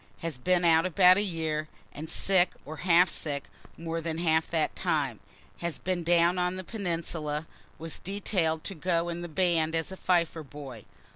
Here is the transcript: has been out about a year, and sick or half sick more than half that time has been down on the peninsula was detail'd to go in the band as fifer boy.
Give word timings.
has 0.21 0.39
been 0.39 0.65
out 0.65 0.83
about 0.83 1.15
a 1.17 1.21
year, 1.21 1.67
and 1.93 2.09
sick 2.09 2.53
or 2.65 2.77
half 2.77 3.07
sick 3.07 3.43
more 3.77 4.01
than 4.01 4.17
half 4.17 4.47
that 4.49 4.75
time 4.75 5.19
has 5.59 5.77
been 5.77 6.03
down 6.03 6.39
on 6.39 6.55
the 6.55 6.63
peninsula 6.63 7.45
was 7.77 7.99
detail'd 7.99 8.63
to 8.63 8.73
go 8.73 9.09
in 9.09 9.21
the 9.21 9.27
band 9.29 9.75
as 9.75 9.89
fifer 9.95 10.41
boy. 10.41 10.85